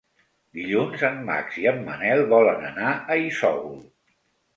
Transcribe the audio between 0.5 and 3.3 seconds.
Dilluns en Max i en Manel volen anar a